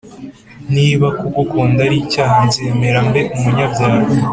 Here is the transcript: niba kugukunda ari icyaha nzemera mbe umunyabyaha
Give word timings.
niba 0.73 1.07
kugukunda 1.17 1.79
ari 1.87 1.95
icyaha 2.03 2.35
nzemera 2.47 2.99
mbe 3.07 3.21
umunyabyaha 3.35 4.03